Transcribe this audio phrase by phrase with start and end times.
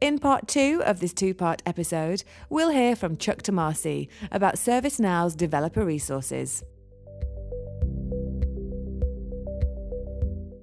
[0.00, 5.34] In part two of this two part episode, we'll hear from Chuck Tomasi about ServiceNow's
[5.34, 6.64] developer resources.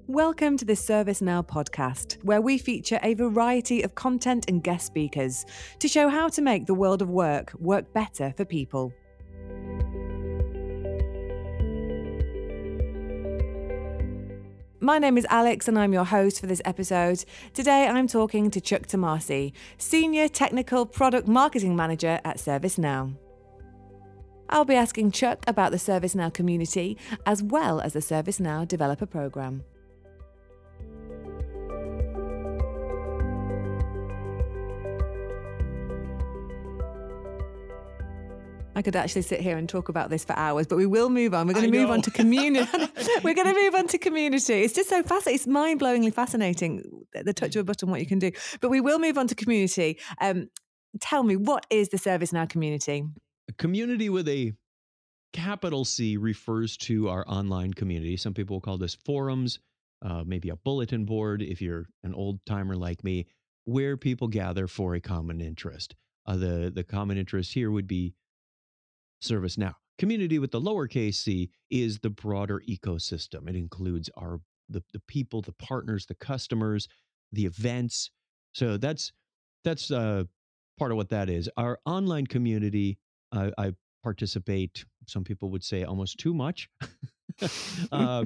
[0.08, 5.46] Welcome to the ServiceNow podcast, where we feature a variety of content and guest speakers
[5.78, 8.92] to show how to make the world of work work better for people.
[14.88, 17.22] My name is Alex and I'm your host for this episode.
[17.52, 23.14] Today I'm talking to Chuck Tomasi, Senior Technical Product Marketing Manager at ServiceNow.
[24.48, 26.96] I'll be asking Chuck about the ServiceNow community
[27.26, 29.62] as well as the ServiceNow Developer Program.
[38.78, 41.34] I could actually sit here and talk about this for hours, but we will move
[41.34, 41.48] on.
[41.48, 42.70] We're going to move on to community.
[43.24, 44.62] We're going to move on to community.
[44.62, 45.34] It's just so fascinating.
[45.34, 46.84] It's mind blowingly fascinating.
[47.12, 48.30] The touch of a button, what you can do.
[48.60, 49.98] But we will move on to community.
[50.20, 50.48] Um,
[51.00, 53.04] tell me, what is the ServiceNow community?
[53.48, 54.52] A community with a
[55.32, 58.16] capital C refers to our online community.
[58.16, 59.58] Some people will call this forums,
[60.02, 63.26] uh, maybe a bulletin board if you're an old timer like me,
[63.64, 65.96] where people gather for a common interest.
[66.26, 68.14] Uh, the the common interest here would be
[69.22, 69.74] ServiceNow.
[69.98, 73.48] Community with the lowercase c is the broader ecosystem.
[73.48, 76.88] It includes our the, the people, the partners, the customers,
[77.32, 78.10] the events.
[78.52, 79.12] So that's
[79.64, 80.24] that's uh,
[80.78, 81.48] part of what that is.
[81.56, 82.98] Our online community,
[83.32, 84.84] uh, I participate.
[85.06, 86.68] Some people would say almost too much.
[87.92, 88.24] uh,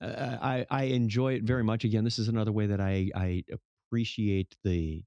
[0.00, 1.84] I, I enjoy it very much.
[1.84, 3.44] Again, this is another way that I, I
[3.88, 5.02] appreciate the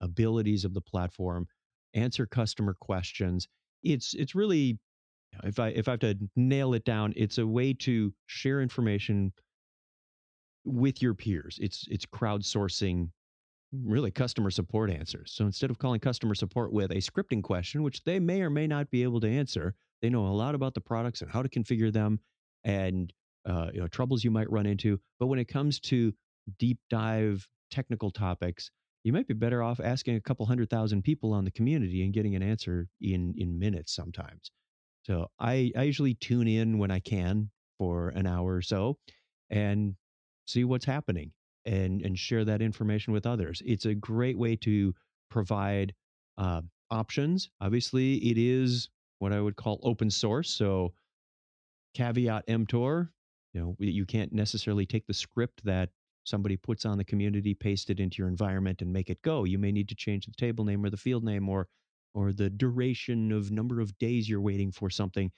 [0.00, 1.48] abilities of the platform,
[1.94, 3.48] answer customer questions,
[3.82, 4.78] it's it's really
[5.44, 9.32] if I if I have to nail it down, it's a way to share information
[10.64, 11.58] with your peers.
[11.60, 13.10] It's it's crowdsourcing
[13.72, 15.32] really customer support answers.
[15.34, 18.66] So instead of calling customer support with a scripting question, which they may or may
[18.66, 21.48] not be able to answer, they know a lot about the products and how to
[21.48, 22.20] configure them
[22.64, 23.12] and
[23.46, 24.98] uh, you know troubles you might run into.
[25.18, 26.12] But when it comes to
[26.58, 28.70] deep dive technical topics,
[29.08, 32.12] you might be better off asking a couple hundred thousand people on the community and
[32.12, 34.50] getting an answer in in minutes sometimes.
[35.04, 37.48] So I, I usually tune in when I can
[37.78, 38.98] for an hour or so
[39.48, 39.94] and
[40.46, 41.32] see what's happening
[41.64, 43.62] and and share that information with others.
[43.64, 44.94] It's a great way to
[45.30, 45.94] provide
[46.36, 46.60] uh,
[46.90, 47.48] options.
[47.62, 50.50] Obviously, it is what I would call open source.
[50.50, 50.92] So
[51.94, 53.10] caveat emptor,
[53.54, 55.88] you know, you can't necessarily take the script that
[56.28, 59.44] somebody puts on the community, paste it into your environment, and make it go.
[59.44, 61.68] You may need to change the table name or the field name or
[62.14, 65.30] or the duration of number of days you're waiting for something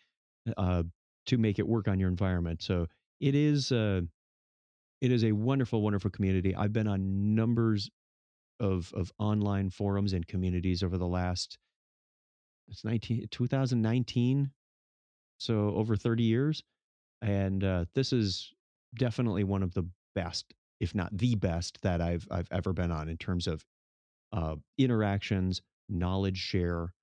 [0.57, 0.83] uh,
[1.27, 2.63] to make it work on your environment.
[2.63, 2.87] So
[3.21, 4.03] it is uh,
[5.01, 6.55] it is a wonderful, wonderful community.
[6.55, 7.91] I've been on numbers
[8.61, 11.59] of of online forums and communities over the last
[12.69, 14.51] it's 19, 2019
[15.39, 16.63] so over 30 years
[17.23, 18.53] and uh, this is
[18.95, 19.85] definitely one of the
[20.15, 23.65] best if not the best that I've I've ever been on in terms of
[24.33, 26.95] uh, interactions, knowledge share,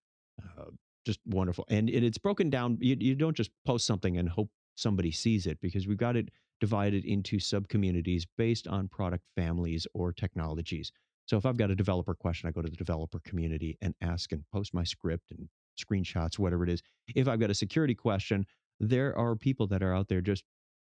[0.42, 0.66] uh,
[1.06, 1.66] just wonderful.
[1.70, 2.78] And it, it's broken down.
[2.82, 6.30] You, you don't just post something and hope somebody sees it because we've got it
[6.60, 10.92] divided into sub communities based on product families or technologies.
[11.26, 14.32] So if I've got a developer question, I go to the developer community and ask
[14.32, 15.50] and post my script and
[15.80, 16.82] screenshots, whatever it is.
[17.16, 18.46] If I've got a security question,
[18.80, 20.44] there are people that are out there just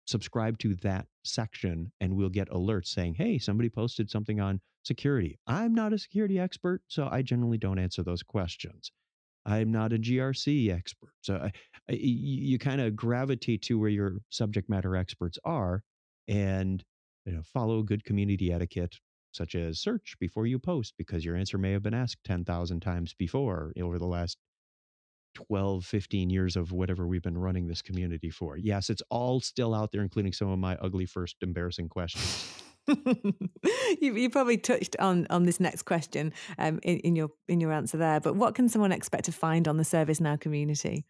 [0.07, 5.39] subscribe to that section and we'll get alerts saying, hey, somebody posted something on security.
[5.47, 8.93] I'm not a security expert, so I generally don't answer those questions.
[9.47, 11.13] I'm not a GRC expert.
[11.21, 11.53] So I,
[11.91, 15.83] I, you, kind of gravitate to where your subject matter experts are
[16.29, 16.83] and
[17.27, 18.97] you know, follow good community etiquette,
[19.33, 23.15] such as search before you post, because your answer may have been asked 10,000 times
[23.19, 24.39] before over the last
[25.35, 28.57] 12, 15 years of whatever we've been running this community for.
[28.57, 32.63] Yes, it's all still out there, including some of my ugly first embarrassing questions.
[32.89, 37.73] you, you, probably touched on on this next question um, in, in, your in your
[37.73, 38.21] answer there.
[38.21, 41.07] But what can someone expect to find on the ServiceNow community?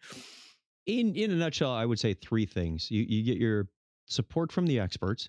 [0.87, 2.91] In in a nutshell, I would say three things.
[2.91, 3.69] You you get your
[4.06, 5.29] support from the experts,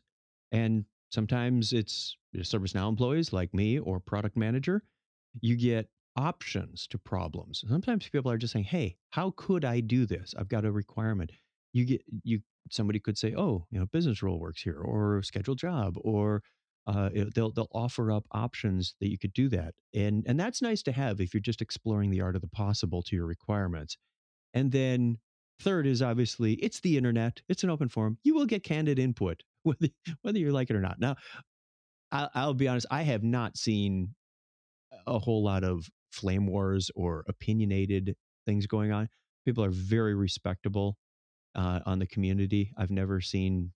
[0.52, 4.84] and sometimes it's ServiceNow employees like me or product manager.
[5.42, 7.64] You get options to problems.
[7.68, 10.34] Sometimes people are just saying, "Hey, how could I do this?
[10.38, 11.32] I've got a requirement."
[11.74, 12.42] You get you
[12.72, 16.42] somebody could say, "Oh, you know, business rule works here, or schedule job, or
[16.88, 20.84] uh, they'll they'll offer up options that you could do that, and and that's nice
[20.84, 23.98] to have if you're just exploring the art of the possible to your requirements.
[24.54, 25.18] And then
[25.60, 28.18] third is obviously it's the internet, it's an open forum.
[28.24, 29.88] You will get candid input whether
[30.22, 31.00] whether you like it or not.
[31.00, 31.16] Now,
[32.12, 34.16] I'll, I'll be honest, I have not seen
[35.08, 38.16] a whole lot of flame wars or opinionated
[38.46, 39.10] things going on.
[39.46, 40.98] People are very respectable
[41.56, 42.72] uh, on the community.
[42.78, 43.72] I've never seen,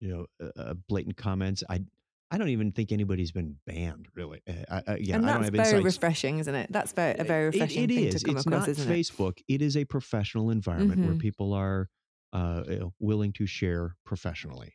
[0.00, 0.08] you
[0.40, 1.62] know, uh, blatant comments.
[1.68, 1.80] I
[2.28, 4.40] I don't even think anybody's been banned, really.
[4.48, 5.84] Uh, I, I, yeah, and I don't that's very insights.
[5.96, 6.72] refreshing, isn't it?
[6.72, 8.14] That's very, a very refreshing it thing is.
[8.20, 8.94] to come it's across, not isn't it?
[8.96, 9.38] Facebook.
[9.46, 11.20] It is a professional environment where Mhm.
[11.20, 11.88] people are
[12.32, 12.64] uh,
[12.98, 14.72] willing to share professionally,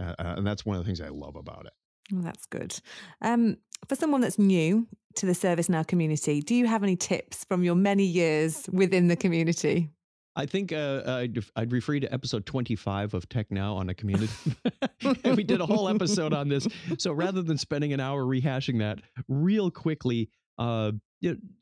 [0.00, 1.74] uh, uh, and that's one of the things I love about it.
[2.10, 2.78] That's good.
[3.22, 3.56] Um,
[3.88, 4.86] for someone that's new
[5.16, 9.16] to the ServiceNow community, do you have any tips from your many years within the
[9.16, 9.90] community?
[10.38, 13.94] I think uh, I'd, I'd refer you to episode 25 of Tech Now on a
[13.94, 14.32] community.
[15.24, 16.68] we did a whole episode on this.
[16.98, 20.92] So rather than spending an hour rehashing that, real quickly, uh,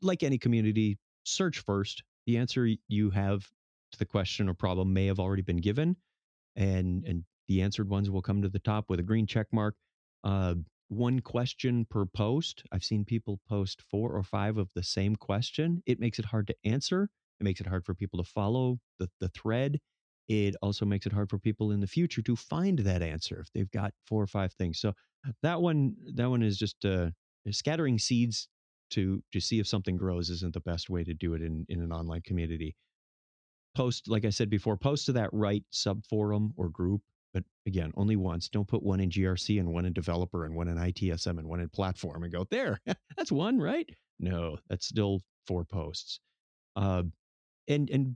[0.01, 2.03] like any community, search first.
[2.25, 3.49] The answer you have
[3.91, 5.95] to the question or problem may have already been given,
[6.55, 9.75] and and the answered ones will come to the top with a green check mark.
[10.25, 10.55] Uh,
[10.89, 12.63] one question per post.
[12.71, 15.81] I've seen people post four or five of the same question.
[15.85, 17.09] It makes it hard to answer.
[17.39, 19.79] It makes it hard for people to follow the, the thread.
[20.27, 23.51] It also makes it hard for people in the future to find that answer if
[23.53, 24.79] they've got four or five things.
[24.79, 24.93] So
[25.43, 27.09] that one, that one is just uh,
[27.51, 28.47] scattering seeds
[28.91, 31.81] to to see if something grows isn't the best way to do it in in
[31.81, 32.75] an online community.
[33.75, 37.01] Post, like I said before, post to that right sub forum or group,
[37.35, 38.47] but again, only once.
[38.47, 41.59] Don't put one in GRC and one in developer and one in ITSM and one
[41.59, 42.79] in platform and go there.
[43.17, 43.87] that's one, right?
[44.21, 46.21] No, that's still four posts.
[46.77, 47.03] Uh,
[47.67, 48.15] and and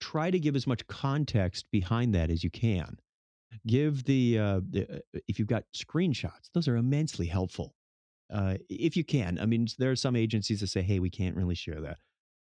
[0.00, 2.96] try to give as much context behind that as you can.
[3.66, 7.74] Give the, uh, the uh, if you've got screenshots, those are immensely helpful.
[8.32, 11.36] Uh, if you can, I mean, there are some agencies that say, "Hey, we can't
[11.36, 11.98] really share that."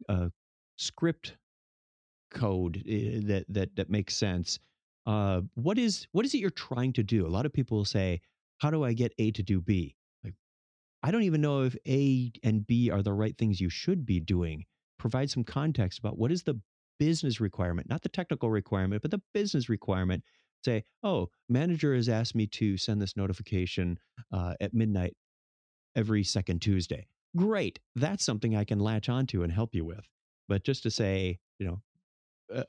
[0.08, 0.30] Uh,
[0.78, 1.36] script
[2.32, 4.60] code uh, that that that makes sense.
[5.10, 7.26] Uh, what is what is it you're trying to do?
[7.26, 8.22] A lot of people will say,
[8.60, 10.36] "How do I get A to do B?" Like,
[11.02, 14.20] I don't even know if A and B are the right things you should be
[14.20, 14.66] doing.
[15.00, 16.62] Provide some context about what is the
[17.00, 20.24] business requirement, not the technical requirement, but the business requirement.
[20.64, 23.98] Say, oh, manager has asked me to send this notification
[24.32, 25.16] uh, at midnight
[25.96, 27.08] every second Tuesday.
[27.36, 27.80] Great.
[27.96, 30.06] That's something I can latch onto and help you with.
[30.48, 31.82] But just to say, you know,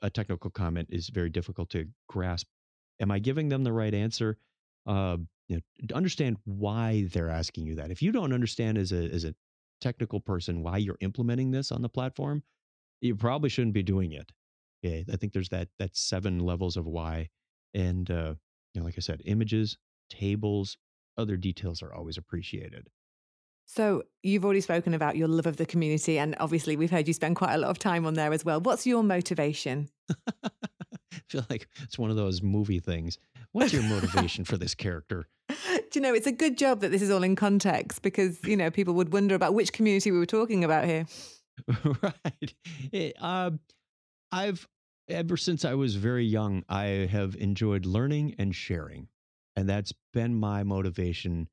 [0.01, 2.47] a, technical comment is very difficult to grasp.
[2.99, 4.37] Am I giving them the right answer?
[4.85, 5.17] Uh,
[5.47, 7.91] you know, understand why they're asking you that.
[7.91, 9.35] If you don't understand as a as a
[9.81, 12.43] technical person why you're implementing this on the platform,
[13.01, 14.31] you probably shouldn't be doing it.
[14.83, 17.29] I think there's that that seven levels of why,
[17.73, 18.35] and uh,
[18.73, 19.77] you know, like I said, images,
[20.09, 20.77] tables,
[21.17, 22.89] other details are always appreciated.
[23.65, 27.13] So you've already spoken about your love of the community, and obviously we've heard you
[27.13, 28.59] spend quite a lot of time on there as well.
[28.59, 29.89] What's your motivation?
[30.09, 30.49] I
[31.29, 33.17] feel like it's one of those movie things.
[33.53, 35.27] What's your motivation for this character?
[35.49, 35.55] Do
[35.95, 38.71] you know, it's a good job that this is all in context because, you know,
[38.71, 41.05] people would wonder about which community we were talking about here.
[42.01, 42.53] right.
[42.91, 43.51] It, uh,
[44.31, 44.67] I've
[45.09, 49.07] ever since I was very young, I have enjoyed learning and sharing,
[49.55, 51.49] and that's been my motivation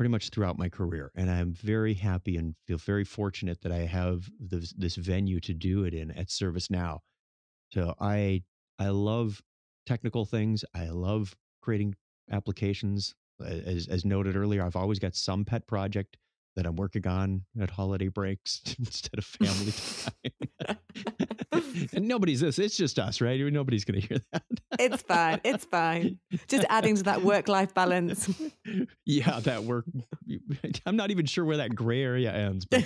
[0.00, 1.12] pretty much throughout my career.
[1.14, 5.52] And I'm very happy and feel very fortunate that I have this, this venue to
[5.52, 7.00] do it in at ServiceNow.
[7.70, 8.42] So I
[8.78, 9.42] I love
[9.84, 10.64] technical things.
[10.74, 11.96] I love creating
[12.32, 13.14] applications.
[13.44, 16.16] As, as noted earlier, I've always got some pet project
[16.56, 19.74] that I'm working on at holiday breaks instead of family
[20.66, 20.76] time.
[21.92, 22.58] and nobody's this.
[22.58, 23.40] It's just us, right?
[23.40, 24.42] Nobody's going to hear that.
[24.78, 25.40] It's fine.
[25.44, 26.18] It's fine.
[26.48, 28.30] Just adding to that work life balance.
[29.06, 29.84] yeah, that work.
[30.86, 32.84] I'm not even sure where that gray area ends, but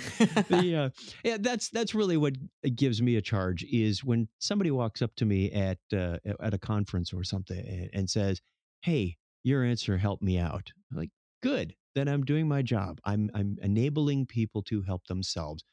[0.49, 0.89] the, uh,
[1.23, 2.35] yeah, that's that's really what
[2.75, 6.59] gives me a charge is when somebody walks up to me at uh, at a
[6.59, 8.41] conference or something and, and says,
[8.81, 11.11] "Hey, your answer helped me out." I'm like,
[11.41, 11.75] good.
[11.93, 12.99] Then I'm doing my job.
[13.05, 15.63] I'm I'm enabling people to help themselves,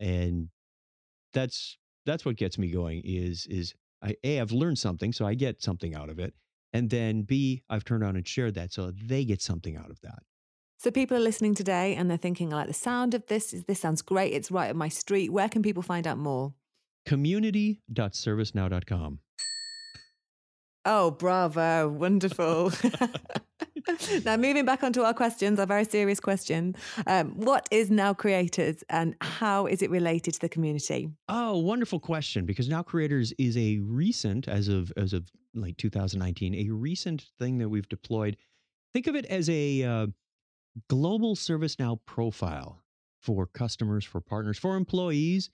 [0.00, 0.48] and
[1.32, 3.02] that's that's what gets me going.
[3.04, 6.34] Is is I a I've learned something, so I get something out of it,
[6.72, 10.00] and then b I've turned on and shared that, so they get something out of
[10.02, 10.22] that.
[10.82, 13.52] So people are listening today and they're thinking, I like the sound of this.
[13.52, 14.32] Is this sounds great.
[14.32, 15.30] It's right up my street.
[15.30, 16.54] Where can people find out more?
[17.06, 19.20] Community.servicenow.com.
[20.84, 21.88] Oh, bravo.
[21.88, 22.72] Wonderful.
[24.24, 26.74] now, moving back onto our questions, our very serious question.
[27.06, 31.10] Um, what is Now Creators and how is it related to the community?
[31.28, 32.46] Oh, wonderful question.
[32.46, 37.58] Because Now Creators is a recent, as of as of like 2019, a recent thing
[37.58, 38.36] that we've deployed.
[38.94, 40.06] Think of it as a uh,
[40.88, 42.82] global ServiceNow profile
[43.20, 45.50] for customers, for partners, for employees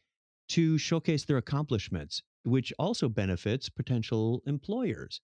[0.48, 5.20] to showcase their accomplishments, which also benefits potential employers.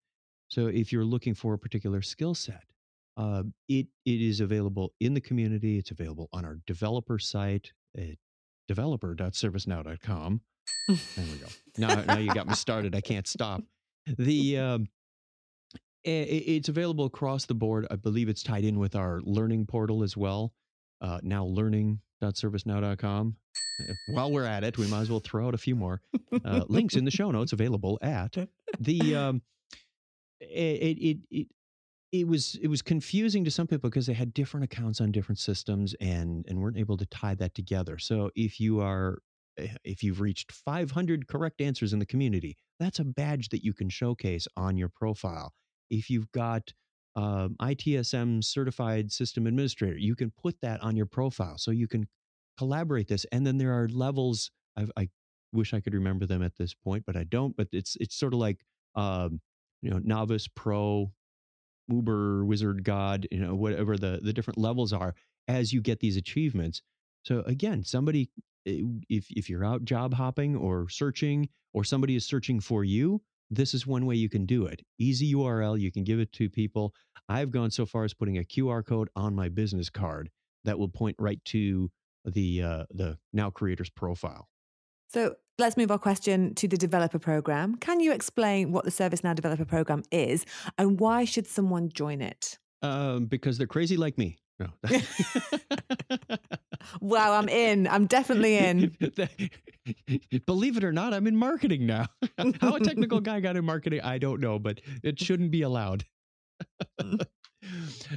[0.49, 2.64] So if you're looking for a particular skill set,
[3.16, 5.78] Uh, it it is available in the community.
[5.78, 8.16] It's available on our developer site at
[8.68, 10.40] developer.servicenow.com.
[10.88, 11.47] There we go.
[11.78, 12.94] Now, now you got me started.
[12.94, 13.62] I can't stop.
[14.18, 14.88] The um,
[16.04, 17.87] it's available across the board.
[17.90, 20.52] I believe it's tied in with our learning portal as well.
[21.00, 23.37] Uh, now learning.servicenow.com.
[23.80, 26.00] Uh, while we're at it, we might as well throw out a few more
[26.44, 28.37] uh, links in the show notes available at
[28.80, 29.16] the.
[29.16, 29.42] Um,
[30.40, 31.47] it, it, it
[32.14, 35.40] it was it was confusing to some people because they had different accounts on different
[35.40, 37.99] systems and and weren't able to tie that together.
[37.99, 39.18] So if you are
[39.59, 43.73] eh, if you've reached 500 correct answers in the community, that's a badge that you
[43.75, 45.52] can showcase on your profile.
[45.90, 46.73] If you've got
[47.16, 52.06] um, ITSM certified system administrator, you can put that on your profile so you can
[52.56, 53.26] collaborate this.
[53.33, 54.52] And then there are levels.
[54.76, 55.09] I've, i
[55.52, 57.56] wish I could remember them at this point, but I don't.
[57.56, 58.61] But it's it's sort of like
[58.94, 59.40] um,
[59.83, 61.11] you know novice, pro,
[61.88, 65.14] uber wizard god you know whatever the the different levels are
[65.49, 66.83] as you get these achievements.
[67.23, 68.31] So again somebody
[68.67, 73.23] eh, if if you're out job hopping or searching or somebody is searching for you
[73.50, 74.83] this is one way you can do it.
[74.99, 76.95] Easy url you can give it to people.
[77.29, 80.31] I've gone so far as putting a qr code on my business card
[80.64, 81.91] that will point right to
[82.25, 84.49] the uh, the now creators profile.
[85.09, 87.76] So let's move our question to the developer program.
[87.76, 90.44] Can you explain what the ServiceNow developer program is
[90.78, 92.58] and why should someone join it?
[92.82, 94.37] Um, because they're crazy like me.
[94.58, 94.68] No.
[97.00, 97.88] wow, I'm in.
[97.88, 98.96] I'm definitely in.
[100.46, 102.06] Believe it or not, I'm in marketing now.
[102.61, 106.04] How a technical guy got in marketing, I don't know, but it shouldn't be allowed.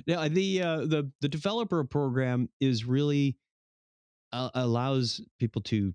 [0.05, 3.37] now, the uh, the the developer program is really
[4.31, 5.93] uh, allows people to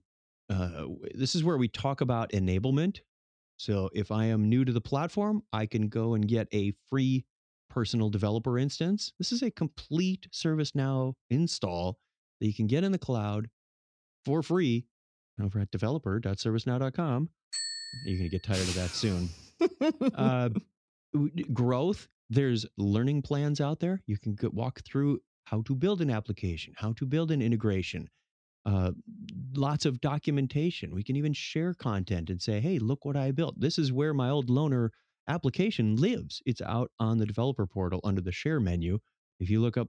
[0.53, 3.01] uh, this is where we talk about enablement.
[3.57, 7.25] So if I am new to the platform, I can go and get a free
[7.71, 9.13] personal developer instance.
[9.19, 11.99] This is a complete ServiceNow install
[12.41, 13.49] that you can get in the cloud
[14.25, 14.85] for free
[15.43, 17.29] over at developer.servicenow.com.
[18.05, 19.29] You're going to get tired of that soon.
[20.17, 20.51] uh,
[21.53, 24.03] growth, there's learning plans out there.
[24.07, 28.09] You can walk through how to build an application, how to build an integration,
[28.65, 28.93] uh,
[29.55, 30.95] lots of documentation.
[30.95, 33.59] We can even share content and say, hey, look what I built.
[33.59, 34.91] This is where my old loaner
[35.29, 36.41] application lives.
[36.47, 38.99] It's out on the developer portal under the share menu.
[39.41, 39.89] If you look up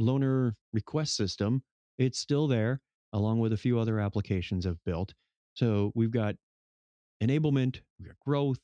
[0.00, 1.62] loaner request system,
[1.98, 2.80] it's still there,
[3.12, 5.12] along with a few other applications I've built.
[5.54, 6.34] So we've got
[7.22, 8.58] enablement, we've got growth,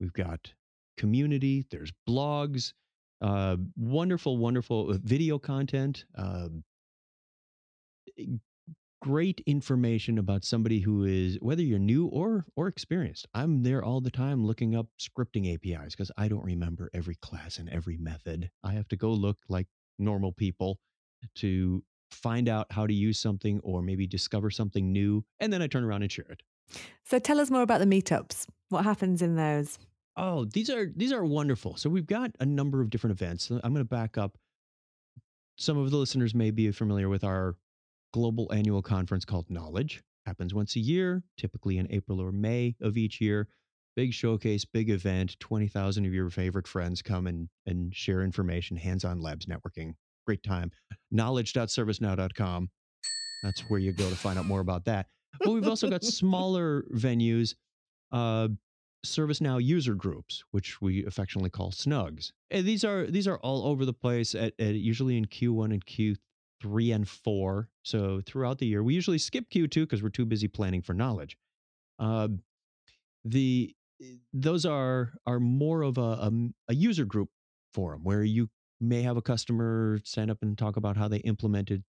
[0.00, 0.52] we've got
[0.96, 2.72] community, there's blogs,
[3.20, 6.48] uh, wonderful, wonderful uh, video content, uh,
[9.02, 13.26] great information about somebody who is whether you're new or or experienced.
[13.34, 17.58] I'm there all the time looking up scripting APIs because I don't remember every class
[17.58, 18.50] and every method.
[18.62, 19.66] I have to go look like
[19.98, 20.78] normal people
[21.36, 21.82] to
[22.12, 25.82] find out how to use something or maybe discover something new and then I turn
[25.82, 26.42] around and share it.
[27.04, 28.46] So tell us more about the meetups.
[28.68, 29.78] What happens in those?
[30.16, 31.76] Oh, these are these are wonderful.
[31.76, 33.50] So we've got a number of different events.
[33.50, 34.38] I'm going to back up.
[35.58, 37.56] Some of the listeners may be familiar with our
[38.12, 40.02] global annual conference called Knowledge.
[40.26, 43.48] Happens once a year, typically in April or May of each year.
[43.96, 45.38] Big showcase, big event.
[45.40, 49.94] 20,000 of your favorite friends come and, and share information, hands on labs networking.
[50.26, 50.70] Great time.
[51.10, 52.70] Knowledge.servicenow.com.
[53.42, 55.06] That's where you go to find out more about that.
[55.40, 57.54] But we've also got smaller venues,
[58.12, 58.48] uh,
[59.04, 62.30] ServiceNow user groups, which we affectionately call Snugs.
[62.50, 65.84] And these are these are all over the place, at, at usually in Q1 and
[65.84, 66.14] Q
[66.62, 67.68] three and four.
[67.82, 71.36] So throughout the year, we usually skip Q2 because we're too busy planning for knowledge.
[71.98, 72.28] Uh,
[73.24, 73.74] the
[74.32, 76.32] those are are more of a, a,
[76.68, 77.28] a user group
[77.74, 78.48] forum where you
[78.80, 81.84] may have a customer stand up and talk about how they implemented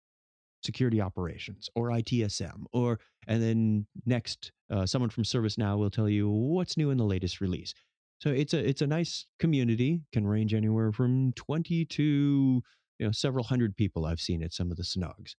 [0.63, 6.30] security operations or ITSM or and then next uh, someone from ServiceNow will tell you
[6.30, 7.74] what's new in the latest release.
[8.20, 12.63] So it's a it's a nice community can range anywhere from 20 to
[13.03, 15.36] you know, several hundred people I've seen at some of the snugs.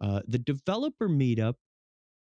[0.00, 1.54] Uh, the developer meetup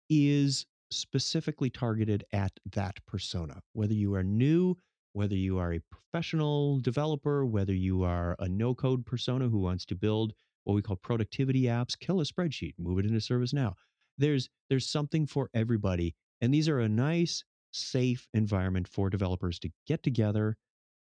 [0.08, 4.76] is specifically targeted at that persona, whether you are new,
[5.12, 9.84] whether you are a professional developer, whether you are a no code persona who wants
[9.86, 10.32] to build
[10.62, 13.72] what we call productivity apps, kill a spreadsheet, move it into ServiceNow.
[14.16, 19.70] There's there's something for everybody, and these are a nice, safe environment for developers to
[19.88, 20.56] get together,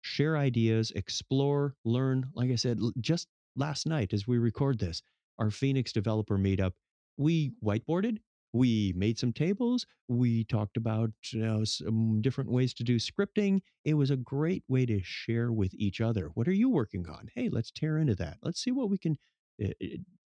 [0.01, 2.27] share ideas, explore, learn.
[2.35, 5.01] Like I said, just last night as we record this,
[5.37, 6.73] our Phoenix developer meetup,
[7.17, 8.17] we whiteboarded,
[8.53, 9.85] We made some tables.
[10.07, 13.59] We talked about you know, some different ways to do scripting.
[13.85, 16.31] It was a great way to share with each other.
[16.33, 17.27] What are you working on?
[17.35, 18.37] Hey, let's tear into that.
[18.41, 19.17] Let's see what we can.
[19.63, 19.69] Uh,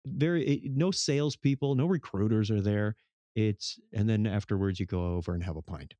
[0.05, 2.95] very it, no salespeople, no recruiters are there.
[3.35, 5.95] It's and then afterwards you go over and have a pint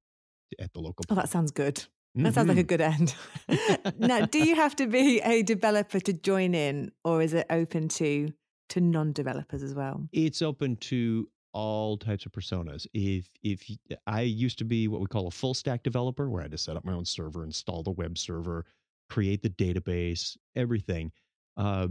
[0.60, 1.06] at the local.
[1.10, 1.86] Oh, that sounds good.
[2.16, 3.16] That sounds like a good end.
[3.98, 7.88] now, do you have to be a developer to join in, or is it open
[7.90, 8.32] to
[8.70, 10.08] to non-developers as well?
[10.12, 12.86] It's open to all types of personas.
[12.94, 13.68] If if
[14.06, 16.58] I used to be what we call a full stack developer, where I had to
[16.58, 18.66] set up my own server, install the web server,
[19.10, 21.12] create the database, everything,
[21.58, 21.88] uh,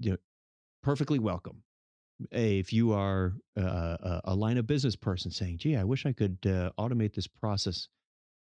[0.00, 0.16] you know,
[0.82, 1.62] perfectly welcome.
[2.32, 6.38] If you are uh, a line of business person saying, "Gee, I wish I could
[6.44, 7.88] uh, automate this process,"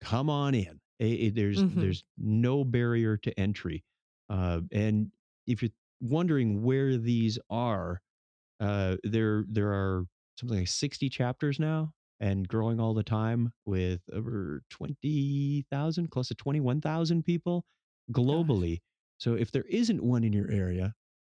[0.01, 1.81] come on in it, there's mm-hmm.
[1.81, 3.85] there's no barrier to entry,
[4.31, 5.11] uh, and
[5.47, 8.01] if you're wondering where these are,
[8.61, 10.05] uh, there there are
[10.39, 16.35] something like 60 chapters now and growing all the time with over 20,000, close to
[16.35, 17.65] 21,000 people
[18.13, 18.73] globally.
[18.73, 18.83] Gosh.
[19.19, 20.95] So if there isn't one in your area,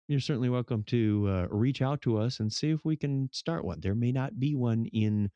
[0.08, 3.64] you're certainly welcome to uh, reach out to us and see if we can start
[3.64, 3.80] one.
[3.80, 5.32] There may not be one in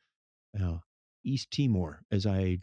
[0.60, 0.78] uh,
[1.24, 2.58] East Timor, as I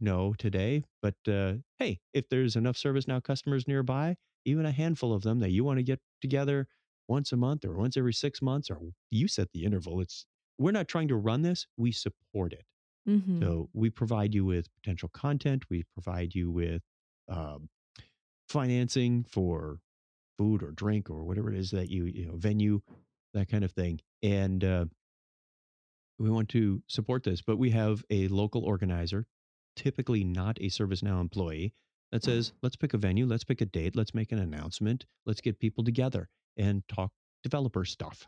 [0.00, 0.84] know today.
[1.02, 5.50] But uh, hey, if there's enough ServiceNow customers nearby, even a handful of them that
[5.50, 6.66] you want to get together
[7.08, 8.78] once a month or once every six months, or
[9.10, 10.00] you set the interval.
[10.00, 10.26] It's
[10.58, 12.64] we're not trying to run this; we support it.
[13.08, 13.42] Mm-hmm.
[13.42, 15.64] So we provide you with potential content.
[15.70, 16.82] We provide you with
[17.28, 17.68] um,
[18.48, 19.78] financing for
[20.38, 22.80] food or drink or whatever it is that you you know venue
[23.34, 24.84] that kind of thing and uh,
[26.18, 29.26] we want to support this but we have a local organizer
[29.76, 31.72] typically not a ServiceNow employee
[32.10, 32.24] that mm.
[32.24, 35.60] says, let's pick a venue, let's pick a date, let's make an announcement, let's get
[35.60, 38.26] people together and talk developer stuff.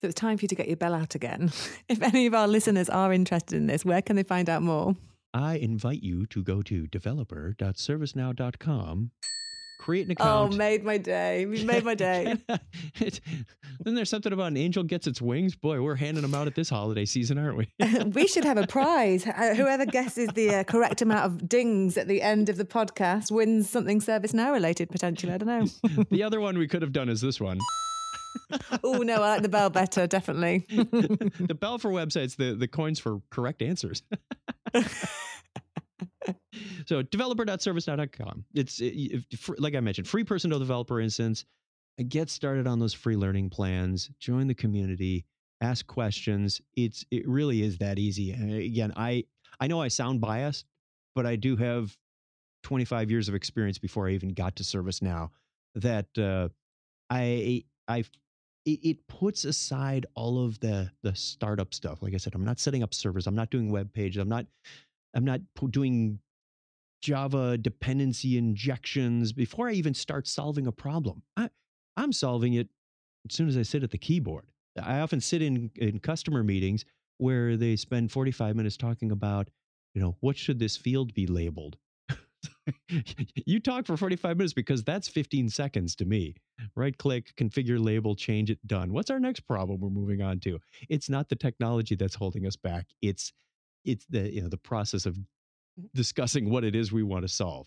[0.00, 1.52] So it's time for you to get your bell out again.
[1.88, 4.96] if any of our listeners are interested in this, where can they find out more?
[5.32, 9.12] I invite you to go to developer.servicenow.com
[9.82, 10.54] create an oh, account.
[10.54, 11.40] Oh, made my day.
[11.40, 12.36] You made my day.
[12.98, 15.56] then there's something about an angel gets its wings.
[15.56, 17.68] Boy, we're handing them out at this holiday season, aren't we?
[18.14, 19.26] we should have a prize.
[19.26, 23.32] Uh, whoever guesses the uh, correct amount of dings at the end of the podcast
[23.32, 25.32] wins something ServiceNow related, potentially.
[25.32, 26.04] I don't know.
[26.10, 27.58] the other one we could have done is this one.
[28.84, 30.64] oh no, I like the bell better, definitely.
[30.68, 34.02] the bell for websites, the, the coins for correct answers
[36.86, 38.44] so developer.servicenow.com.
[38.54, 39.24] It's it,
[39.58, 41.44] like I mentioned, free personal developer instance.
[42.08, 44.10] Get started on those free learning plans.
[44.18, 45.24] Join the community.
[45.60, 46.60] Ask questions.
[46.76, 48.32] It's it really is that easy.
[48.32, 49.24] And again, I
[49.60, 50.66] I know I sound biased,
[51.14, 51.96] but I do have
[52.62, 55.30] 25 years of experience before I even got to ServiceNow.
[55.74, 56.48] That uh,
[57.10, 58.04] I I
[58.64, 62.02] it, it puts aside all of the the startup stuff.
[62.02, 63.26] Like I said, I'm not setting up servers.
[63.26, 64.20] I'm not doing web pages.
[64.20, 64.46] I'm not
[65.14, 66.18] I'm not doing
[67.02, 71.22] Java dependency injections before I even start solving a problem.
[71.36, 71.50] I,
[71.96, 72.68] I'm solving it
[73.28, 74.46] as soon as I sit at the keyboard.
[74.80, 76.84] I often sit in, in customer meetings
[77.18, 79.50] where they spend 45 minutes talking about,
[79.94, 81.76] you know, what should this field be labeled?
[83.46, 86.34] you talk for 45 minutes because that's 15 seconds to me.
[86.74, 88.92] Right click, configure label, change it, done.
[88.92, 90.58] What's our next problem we're moving on to?
[90.88, 92.86] It's not the technology that's holding us back.
[93.02, 93.32] It's
[93.84, 95.18] it's the you know the process of
[95.94, 97.66] discussing what it is we want to solve.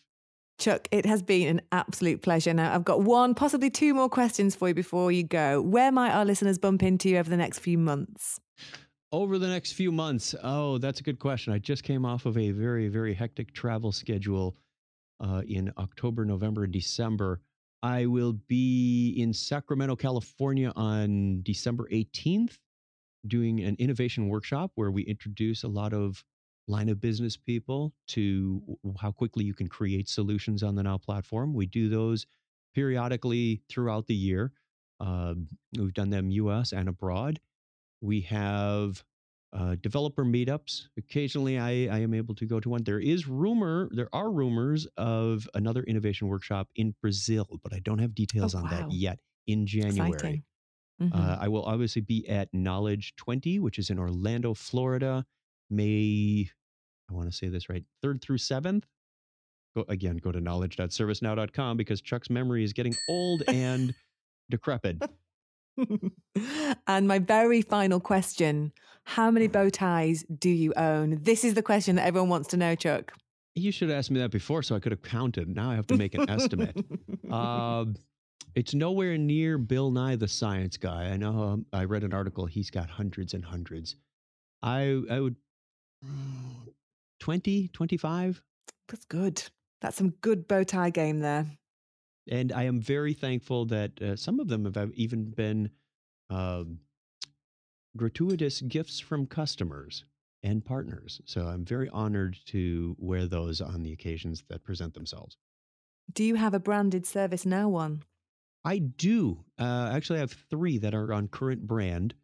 [0.57, 2.53] Chuck, it has been an absolute pleasure.
[2.53, 5.61] Now, I've got one, possibly two more questions for you before you go.
[5.61, 8.39] Where might our listeners bump into you over the next few months?
[9.11, 11.51] Over the next few months, oh, that's a good question.
[11.51, 14.55] I just came off of a very, very hectic travel schedule
[15.19, 17.41] uh, in October, November, and December.
[17.83, 22.57] I will be in Sacramento, California on December 18th
[23.27, 26.23] doing an innovation workshop where we introduce a lot of
[26.67, 28.61] line of business people to
[28.99, 31.53] how quickly you can create solutions on the Now platform.
[31.53, 32.25] We do those
[32.73, 34.51] periodically throughout the year.
[34.99, 35.35] Uh,
[35.77, 37.39] we've done them US and abroad.
[38.01, 39.03] We have
[39.53, 40.87] uh, developer meetups.
[40.97, 42.83] Occasionally, I, I am able to go to one.
[42.83, 47.99] There is rumor, there are rumors of another innovation workshop in Brazil, but I don't
[47.99, 48.69] have details oh, on wow.
[48.71, 50.11] that yet in January.
[50.11, 50.43] Exciting.
[51.01, 51.17] Mm-hmm.
[51.17, 55.25] Uh, I will obviously be at Knowledge 20, which is in Orlando, Florida,
[55.69, 56.49] May,
[57.09, 58.83] I want to say this right, 3rd through 7th.
[59.75, 63.93] Go, again, go to knowledge.servicenow.com because Chuck's memory is getting old and
[64.49, 65.01] decrepit.
[66.87, 68.71] and my very final question
[69.03, 71.19] How many bow ties do you own?
[71.21, 73.13] This is the question that everyone wants to know, Chuck.
[73.55, 75.53] You should have asked me that before so I could have counted.
[75.53, 76.75] Now I have to make an estimate.
[77.31, 77.85] Uh,
[78.55, 81.09] it's nowhere near Bill Nye the Science Guy.
[81.09, 83.95] I know um, I read an article, he's got hundreds and hundreds.
[84.63, 85.35] I I would
[87.19, 88.41] 20, 25.
[88.87, 89.43] That's good.
[89.81, 91.45] That's some good bow tie game there.
[92.29, 95.69] And I am very thankful that uh, some of them have even been
[96.29, 96.79] um,
[97.95, 100.05] gratuitous gifts from customers
[100.41, 101.21] and partners.
[101.25, 105.37] So I'm very honored to wear those on the occasions that present themselves.
[106.13, 108.03] Do you have a branded Service Now one?
[108.65, 109.45] I do.
[109.59, 112.15] Uh, actually, I have three that are on current brand.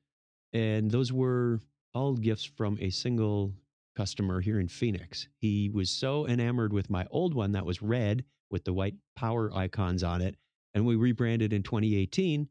[0.54, 1.60] And those were
[1.94, 3.54] all gifts from a single
[3.96, 5.28] customer here in Phoenix.
[5.38, 9.52] He was so enamored with my old one that was red with the white power
[9.54, 10.36] icons on it.
[10.74, 12.48] And we rebranded in 2018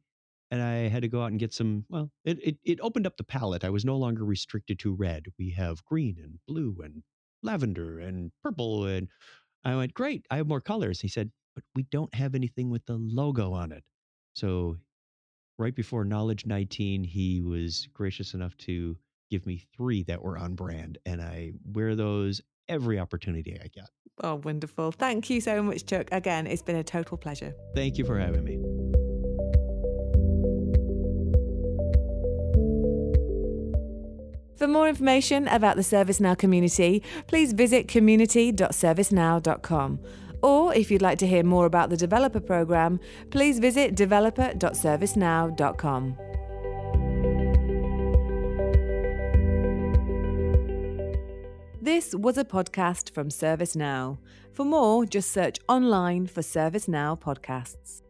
[0.50, 1.84] and I had to go out and get some.
[1.88, 3.64] Well, it, it, it opened up the palette.
[3.64, 5.26] I was no longer restricted to red.
[5.38, 7.02] We have green and blue and
[7.42, 8.84] lavender and purple.
[8.86, 9.08] And
[9.64, 11.00] I went, great, I have more colors.
[11.00, 13.84] He said, but we don't have anything with the logo on it.
[14.34, 14.76] So
[15.58, 18.96] right before Knowledge 19, he was gracious enough to
[19.30, 20.98] give me three that were on brand.
[21.06, 23.90] And I wear those every opportunity I get.
[24.22, 24.92] Oh, wonderful.
[24.92, 26.08] Thank you so much, Chuck.
[26.12, 27.54] Again, it's been a total pleasure.
[27.74, 28.58] Thank you for having me.
[34.56, 40.00] For more information about the ServiceNow community, please visit community.servicenow.com.
[40.42, 43.00] Or if you'd like to hear more about the developer program,
[43.30, 46.16] please visit developer.servicenow.com.
[51.82, 54.18] This was a podcast from ServiceNow.
[54.52, 58.02] For more, just search online for ServiceNow podcasts.